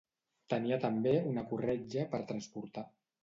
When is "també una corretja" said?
0.85-2.07